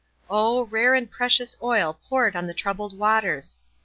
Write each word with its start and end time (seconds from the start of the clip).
Oh, 0.31 0.63
rare 0.65 0.95
and 0.95 1.11
precious 1.11 1.55
oil 1.61 1.99
poured 2.09 2.35
on 2.35 2.47
the 2.47 2.55
trou 2.55 2.73
bled 2.73 2.93
waters 2.93 3.59